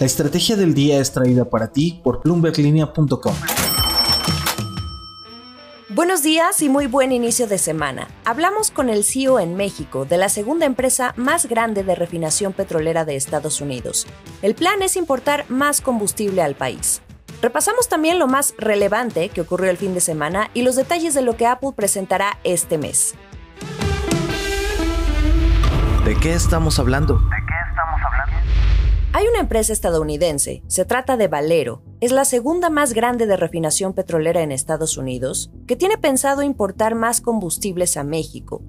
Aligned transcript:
La 0.00 0.06
estrategia 0.06 0.56
del 0.56 0.74
día 0.74 0.98
es 0.98 1.12
traída 1.12 1.44
para 1.44 1.70
ti 1.70 2.00
por 2.02 2.20
bloomberglinea.com. 2.24 3.34
Buenos 5.90 6.24
días 6.24 6.60
y 6.62 6.68
muy 6.68 6.88
buen 6.88 7.12
inicio 7.12 7.46
de 7.46 7.58
semana. 7.58 8.08
Hablamos 8.24 8.72
con 8.72 8.90
el 8.90 9.04
CEO 9.04 9.38
en 9.38 9.54
México 9.54 10.04
de 10.04 10.18
la 10.18 10.28
segunda 10.28 10.66
empresa 10.66 11.14
más 11.16 11.46
grande 11.46 11.84
de 11.84 11.94
refinación 11.94 12.52
petrolera 12.52 13.04
de 13.04 13.14
Estados 13.14 13.60
Unidos. 13.60 14.08
El 14.42 14.56
plan 14.56 14.82
es 14.82 14.96
importar 14.96 15.44
más 15.48 15.80
combustible 15.80 16.42
al 16.42 16.56
país. 16.56 17.00
Repasamos 17.40 17.88
también 17.88 18.18
lo 18.18 18.26
más 18.26 18.54
relevante 18.58 19.28
que 19.28 19.42
ocurrió 19.42 19.70
el 19.70 19.76
fin 19.76 19.94
de 19.94 20.00
semana 20.00 20.50
y 20.54 20.62
los 20.62 20.74
detalles 20.74 21.14
de 21.14 21.22
lo 21.22 21.36
que 21.36 21.46
Apple 21.46 21.70
presentará 21.76 22.40
este 22.42 22.78
mes. 22.78 23.14
¿De 26.04 26.16
qué 26.16 26.34
estamos 26.34 26.80
hablando? 26.80 27.20
Hay 29.16 29.28
una 29.28 29.38
empresa 29.38 29.72
estadounidense, 29.72 30.64
se 30.66 30.84
trata 30.84 31.16
de 31.16 31.28
Valero, 31.28 31.84
es 32.00 32.10
la 32.10 32.24
segunda 32.24 32.68
más 32.68 32.94
grande 32.94 33.28
de 33.28 33.36
refinación 33.36 33.92
petrolera 33.92 34.42
en 34.42 34.50
Estados 34.50 34.98
Unidos, 34.98 35.52
que 35.68 35.76
tiene 35.76 35.98
pensado 35.98 36.42
importar 36.42 36.96
más 36.96 37.20
combustibles 37.20 37.96
a 37.96 38.02
México. 38.02 38.64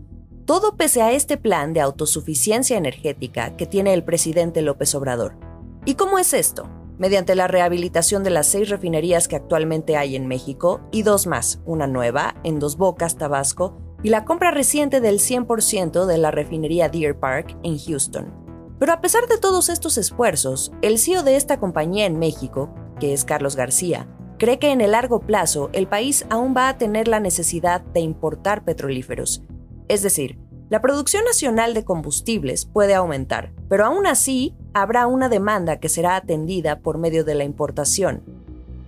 Todo 0.45 0.77
pese 0.77 1.01
a 1.01 1.11
este 1.13 1.37
plan 1.37 1.73
de 1.73 1.81
autosuficiencia 1.81 2.77
energética 2.77 3.57
que 3.57 3.65
tiene 3.65 3.95
el 3.95 4.03
presidente 4.03 4.61
López 4.61 4.93
Obrador. 4.93 5.35
¿Y 5.83 5.95
cómo 5.95 6.19
es 6.19 6.31
esto? 6.31 6.69
Mediante 6.99 7.33
la 7.33 7.47
rehabilitación 7.47 8.23
de 8.23 8.29
las 8.29 8.45
seis 8.45 8.69
refinerías 8.69 9.27
que 9.27 9.37
actualmente 9.37 9.97
hay 9.97 10.15
en 10.15 10.27
México 10.27 10.81
y 10.91 11.01
dos 11.01 11.25
más, 11.25 11.59
una 11.65 11.87
nueva, 11.87 12.35
en 12.43 12.59
Dos 12.59 12.77
Bocas, 12.77 13.17
Tabasco, 13.17 13.79
y 14.03 14.09
la 14.09 14.25
compra 14.25 14.51
reciente 14.51 15.01
del 15.01 15.17
100% 15.17 16.05
de 16.05 16.17
la 16.19 16.29
refinería 16.29 16.87
Deer 16.87 17.19
Park 17.19 17.57
en 17.63 17.79
Houston. 17.79 18.44
Pero 18.79 18.93
a 18.93 19.01
pesar 19.01 19.27
de 19.27 19.37
todos 19.37 19.69
estos 19.69 19.97
esfuerzos, 19.97 20.71
el 20.81 20.99
CEO 20.99 21.23
de 21.23 21.35
esta 21.35 21.59
compañía 21.59 22.05
en 22.05 22.19
México, 22.19 22.73
que 22.99 23.13
es 23.13 23.25
Carlos 23.25 23.55
García, 23.55 24.07
cree 24.37 24.59
que 24.59 24.71
en 24.71 24.81
el 24.81 24.91
largo 24.91 25.19
plazo 25.21 25.69
el 25.73 25.87
país 25.87 26.25
aún 26.29 26.53
va 26.55 26.69
a 26.69 26.77
tener 26.77 27.07
la 27.07 27.19
necesidad 27.19 27.81
de 27.81 28.01
importar 28.01 28.65
petrolíferos. 28.65 29.43
Es 29.87 30.01
decir, 30.01 30.37
la 30.69 30.81
producción 30.81 31.23
nacional 31.23 31.73
de 31.73 31.85
combustibles 31.85 32.65
puede 32.65 32.95
aumentar, 32.95 33.53
pero 33.69 33.85
aún 33.85 34.07
así 34.07 34.55
habrá 34.73 35.07
una 35.07 35.29
demanda 35.29 35.79
que 35.79 35.89
será 35.89 36.15
atendida 36.15 36.79
por 36.79 36.97
medio 36.97 37.23
de 37.23 37.35
la 37.35 37.43
importación. 37.43 38.23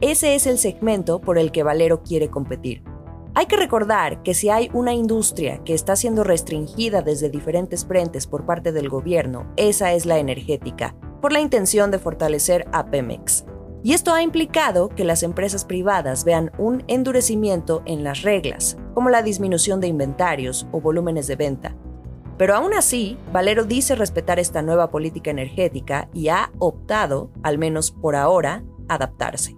Ese 0.01 0.35
es 0.35 0.47
el 0.47 0.57
segmento 0.57 1.21
por 1.21 1.37
el 1.37 1.51
que 1.51 1.63
Valero 1.63 2.03
quiere 2.03 2.29
competir. 2.29 2.83
Hay 3.37 3.45
que 3.45 3.55
recordar 3.55 4.23
que 4.23 4.33
si 4.33 4.49
hay 4.49 4.71
una 4.73 4.95
industria 4.95 5.63
que 5.63 5.75
está 5.75 5.95
siendo 5.95 6.23
restringida 6.23 7.03
desde 7.03 7.29
diferentes 7.29 7.85
frentes 7.85 8.25
por 8.25 8.47
parte 8.47 8.71
del 8.71 8.89
gobierno, 8.89 9.53
esa 9.57 9.93
es 9.93 10.07
la 10.07 10.17
energética, 10.17 10.95
por 11.21 11.31
la 11.31 11.39
intención 11.39 11.91
de 11.91 11.99
fortalecer 11.99 12.67
a 12.73 12.89
Pemex. 12.89 13.45
Y 13.83 13.93
esto 13.93 14.11
ha 14.11 14.23
implicado 14.23 14.89
que 14.89 15.03
las 15.03 15.21
empresas 15.21 15.65
privadas 15.65 16.25
vean 16.25 16.51
un 16.57 16.83
endurecimiento 16.87 17.83
en 17.85 18.03
las 18.03 18.23
reglas, 18.23 18.75
como 18.95 19.11
la 19.11 19.21
disminución 19.21 19.81
de 19.81 19.87
inventarios 19.87 20.65
o 20.71 20.81
volúmenes 20.81 21.27
de 21.27 21.35
venta. 21.35 21.75
Pero 22.39 22.55
aún 22.55 22.73
así, 22.73 23.19
Valero 23.31 23.65
dice 23.65 23.93
respetar 23.93 24.39
esta 24.39 24.63
nueva 24.63 24.89
política 24.89 25.29
energética 25.29 26.09
y 26.11 26.29
ha 26.29 26.51
optado, 26.57 27.29
al 27.43 27.59
menos 27.59 27.91
por 27.91 28.15
ahora, 28.15 28.63
adaptarse. 28.89 29.55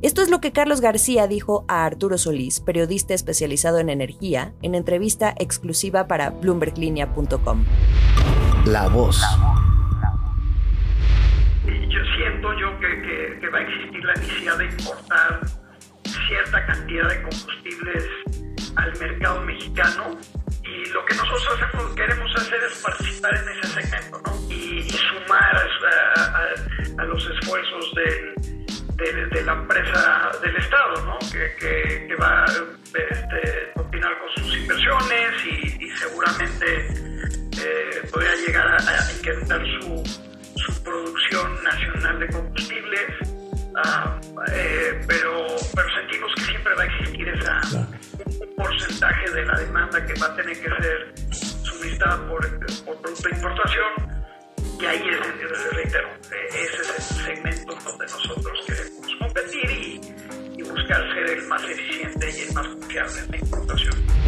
Esto 0.00 0.22
es 0.22 0.30
lo 0.30 0.40
que 0.40 0.52
Carlos 0.52 0.80
García 0.80 1.26
dijo 1.26 1.64
a 1.66 1.84
Arturo 1.84 2.18
Solís, 2.18 2.60
periodista 2.60 3.14
especializado 3.14 3.80
en 3.80 3.90
energía, 3.90 4.52
en 4.62 4.76
entrevista 4.76 5.34
exclusiva 5.40 6.06
para 6.06 6.30
bloomberglinea.com. 6.30 7.64
La 8.64 8.86
voz. 8.86 9.20
Yo 11.64 12.00
siento 12.16 12.52
yo 12.60 12.78
que, 12.78 13.48
va 13.48 13.58
a 13.58 13.62
existir 13.62 14.04
la 14.04 14.14
necesidad 14.14 14.58
de 14.58 14.64
importar 14.66 15.40
cierta 16.28 16.66
cantidad 16.66 17.08
de 17.08 17.22
combustibles 17.22 18.04
al 18.76 18.96
mercado 19.00 19.42
mexicano 19.42 20.16
y 20.62 20.88
lo 20.90 21.04
que 21.06 21.16
nosotros 21.16 21.94
queremos 21.96 22.30
hacer 22.36 22.58
es 22.70 22.78
participar 22.84 23.34
en 23.34 23.48
¿no? 31.62 32.06
que, 32.08 32.14
va 32.16 32.44
a 32.44 32.46
este, 32.46 33.72
continuar 33.74 34.12
con 34.18 34.44
sus 34.44 34.56
inversiones 34.56 35.46
y, 35.46 35.90
seguramente 35.98 36.86
eh, 37.60 38.08
podría 38.12 38.34
llegar 38.46 38.66
a, 38.66 39.12
incrementar 39.16 39.60
su, 39.80 40.20
su, 40.56 40.82
producción 40.82 41.64
nacional 41.64 42.20
de 42.20 42.28
combustibles, 42.28 43.10
ah, 43.84 44.20
eh, 44.52 45.00
pero, 45.06 45.46
pero 45.74 45.88
sentimos 45.94 46.32
que 46.36 46.40
siempre 46.42 46.74
va 46.74 46.82
a 46.82 46.86
existir 46.86 47.28
esa, 47.28 47.60
un 48.26 48.54
porcentaje 48.56 49.30
de 49.30 49.44
la 49.44 49.58
demanda 49.58 50.06
que 50.06 50.14
va 50.20 50.26
a 50.26 50.36
tener 50.36 50.60
que 50.60 50.68
ser 50.68 51.14
suministrada 51.32 52.28
por, 52.28 52.40
por 52.84 53.02
producto 53.02 53.28
de 53.28 53.34
importación 53.34 54.18
y 54.80 54.86
ahí 54.86 55.02
es, 55.10 55.72
reitero, 55.72 56.08
ese 56.54 56.82
es 56.82 56.96
el 56.96 57.24
segmento 57.24 57.74
donde 57.84 58.06
nosotros 58.06 58.64
queremos 58.66 59.16
competir 59.18 59.70
y, 59.70 60.07
ser 60.86 61.38
el 61.38 61.46
más 61.46 61.62
eficiente 61.64 62.30
y 62.30 62.48
el 62.48 62.54
más 62.54 62.66
confiable 62.68 63.20
en 63.20 63.50
la. 63.50 64.18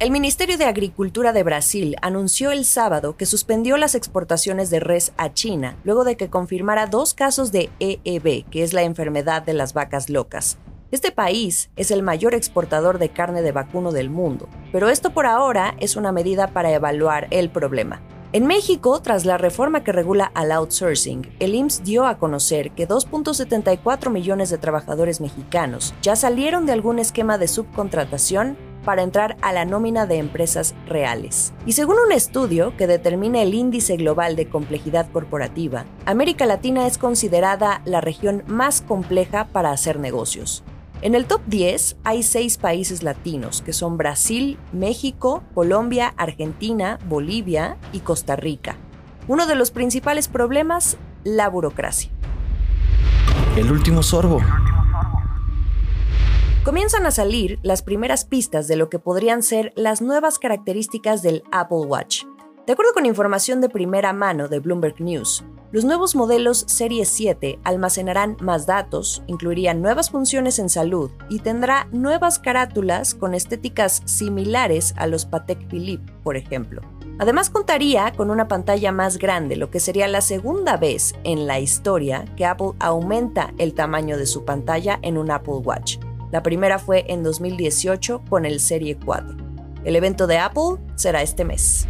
El 0.00 0.12
Ministerio 0.12 0.56
de 0.58 0.64
Agricultura 0.64 1.32
de 1.32 1.42
Brasil 1.42 1.96
anunció 2.02 2.52
el 2.52 2.64
sábado 2.64 3.16
que 3.16 3.26
suspendió 3.26 3.76
las 3.76 3.96
exportaciones 3.96 4.70
de 4.70 4.78
res 4.78 5.12
a 5.16 5.32
China 5.32 5.76
luego 5.82 6.04
de 6.04 6.16
que 6.16 6.30
confirmara 6.30 6.86
dos 6.86 7.14
casos 7.14 7.50
de 7.50 7.68
EEB, 7.80 8.48
que 8.48 8.62
es 8.62 8.72
la 8.72 8.82
enfermedad 8.82 9.42
de 9.42 9.54
las 9.54 9.74
vacas 9.74 10.08
locas. 10.08 10.58
Este 10.92 11.10
país 11.10 11.70
es 11.74 11.90
el 11.90 12.02
mayor 12.02 12.34
exportador 12.34 12.98
de 12.98 13.08
carne 13.08 13.42
de 13.42 13.52
vacuno 13.52 13.90
del 13.90 14.08
mundo, 14.08 14.48
pero 14.70 14.88
esto 14.88 15.10
por 15.10 15.26
ahora 15.26 15.74
es 15.80 15.96
una 15.96 16.12
medida 16.12 16.52
para 16.52 16.72
evaluar 16.72 17.26
el 17.30 17.50
problema. 17.50 18.00
En 18.38 18.46
México, 18.46 19.02
tras 19.02 19.24
la 19.24 19.36
reforma 19.36 19.82
que 19.82 19.90
regula 19.90 20.30
al 20.32 20.52
outsourcing, 20.52 21.28
el 21.40 21.56
IMSS 21.56 21.82
dio 21.82 22.06
a 22.06 22.18
conocer 22.18 22.70
que 22.70 22.86
2.74 22.86 24.10
millones 24.10 24.48
de 24.48 24.58
trabajadores 24.58 25.20
mexicanos 25.20 25.92
ya 26.02 26.14
salieron 26.14 26.64
de 26.64 26.70
algún 26.70 27.00
esquema 27.00 27.36
de 27.36 27.48
subcontratación 27.48 28.56
para 28.84 29.02
entrar 29.02 29.36
a 29.42 29.52
la 29.52 29.64
nómina 29.64 30.06
de 30.06 30.18
empresas 30.18 30.76
reales. 30.86 31.52
Y 31.66 31.72
según 31.72 31.96
un 31.98 32.12
estudio 32.12 32.76
que 32.76 32.86
determina 32.86 33.42
el 33.42 33.54
índice 33.54 33.96
global 33.96 34.36
de 34.36 34.48
complejidad 34.48 35.10
corporativa, 35.10 35.84
América 36.06 36.46
Latina 36.46 36.86
es 36.86 36.96
considerada 36.96 37.82
la 37.86 38.00
región 38.00 38.44
más 38.46 38.82
compleja 38.82 39.48
para 39.48 39.72
hacer 39.72 39.98
negocios. 39.98 40.62
En 41.00 41.14
el 41.14 41.26
top 41.26 41.40
10 41.46 41.96
hay 42.02 42.24
seis 42.24 42.58
países 42.58 43.04
latinos, 43.04 43.62
que 43.62 43.72
son 43.72 43.96
Brasil, 43.96 44.58
México, 44.72 45.44
Colombia, 45.54 46.12
Argentina, 46.16 46.98
Bolivia 47.08 47.76
y 47.92 48.00
Costa 48.00 48.34
Rica. 48.34 48.76
Uno 49.28 49.46
de 49.46 49.54
los 49.54 49.70
principales 49.70 50.26
problemas, 50.26 50.96
la 51.22 51.48
burocracia. 51.48 52.10
El 53.56 53.70
último 53.70 54.02
sorbo. 54.02 54.40
Comienzan 56.64 57.06
a 57.06 57.12
salir 57.12 57.60
las 57.62 57.82
primeras 57.82 58.24
pistas 58.24 58.66
de 58.66 58.74
lo 58.74 58.90
que 58.90 58.98
podrían 58.98 59.44
ser 59.44 59.72
las 59.76 60.02
nuevas 60.02 60.40
características 60.40 61.22
del 61.22 61.44
Apple 61.52 61.86
Watch. 61.86 62.24
De 62.68 62.72
acuerdo 62.72 62.92
con 62.92 63.06
información 63.06 63.62
de 63.62 63.70
primera 63.70 64.12
mano 64.12 64.46
de 64.46 64.58
Bloomberg 64.58 65.00
News, 65.00 65.42
los 65.72 65.86
nuevos 65.86 66.14
modelos 66.14 66.66
Serie 66.68 67.06
7 67.06 67.60
almacenarán 67.64 68.36
más 68.42 68.66
datos, 68.66 69.22
incluirían 69.26 69.80
nuevas 69.80 70.10
funciones 70.10 70.58
en 70.58 70.68
salud 70.68 71.10
y 71.30 71.38
tendrá 71.38 71.88
nuevas 71.92 72.38
carátulas 72.38 73.14
con 73.14 73.32
estéticas 73.32 74.02
similares 74.04 74.92
a 74.98 75.06
los 75.06 75.24
Patek 75.24 75.66
Philippe, 75.68 76.12
por 76.22 76.36
ejemplo. 76.36 76.82
Además 77.18 77.48
contaría 77.48 78.12
con 78.12 78.30
una 78.30 78.48
pantalla 78.48 78.92
más 78.92 79.16
grande, 79.16 79.56
lo 79.56 79.70
que 79.70 79.80
sería 79.80 80.06
la 80.06 80.20
segunda 80.20 80.76
vez 80.76 81.14
en 81.24 81.46
la 81.46 81.60
historia 81.60 82.26
que 82.36 82.44
Apple 82.44 82.72
aumenta 82.80 83.54
el 83.56 83.72
tamaño 83.72 84.18
de 84.18 84.26
su 84.26 84.44
pantalla 84.44 84.98
en 85.00 85.16
un 85.16 85.30
Apple 85.30 85.62
Watch. 85.64 85.96
La 86.32 86.42
primera 86.42 86.78
fue 86.78 87.06
en 87.08 87.22
2018 87.22 88.24
con 88.28 88.44
el 88.44 88.60
Serie 88.60 88.98
4. 89.02 89.38
El 89.84 89.96
evento 89.96 90.26
de 90.26 90.36
Apple 90.36 90.76
será 90.96 91.22
este 91.22 91.46
mes. 91.46 91.88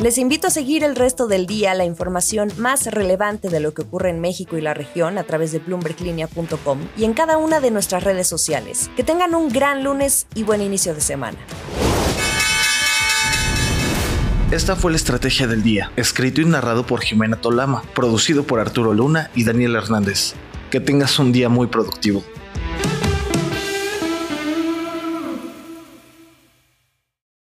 Les 0.00 0.16
invito 0.16 0.46
a 0.46 0.50
seguir 0.50 0.84
el 0.84 0.94
resto 0.94 1.26
del 1.26 1.46
día 1.46 1.74
la 1.74 1.84
información 1.84 2.52
más 2.56 2.86
relevante 2.86 3.48
de 3.48 3.58
lo 3.58 3.74
que 3.74 3.82
ocurre 3.82 4.10
en 4.10 4.20
México 4.20 4.56
y 4.56 4.60
la 4.60 4.72
región 4.72 5.18
a 5.18 5.24
través 5.24 5.50
de 5.50 5.58
bloomberglinea.com 5.58 6.78
y 6.96 7.02
en 7.02 7.14
cada 7.14 7.36
una 7.36 7.58
de 7.58 7.72
nuestras 7.72 8.04
redes 8.04 8.28
sociales. 8.28 8.92
Que 8.94 9.02
tengan 9.02 9.34
un 9.34 9.48
gran 9.48 9.82
lunes 9.82 10.28
y 10.36 10.44
buen 10.44 10.62
inicio 10.62 10.94
de 10.94 11.00
semana. 11.00 11.38
Esta 14.52 14.76
fue 14.76 14.92
la 14.92 14.98
estrategia 14.98 15.48
del 15.48 15.64
día, 15.64 15.90
escrito 15.96 16.40
y 16.42 16.44
narrado 16.44 16.86
por 16.86 17.00
Jimena 17.00 17.40
Tolama, 17.40 17.82
producido 17.96 18.44
por 18.44 18.60
Arturo 18.60 18.94
Luna 18.94 19.32
y 19.34 19.42
Daniel 19.42 19.74
Hernández. 19.74 20.34
Que 20.70 20.78
tengas 20.78 21.18
un 21.18 21.32
día 21.32 21.48
muy 21.48 21.66
productivo. 21.66 22.22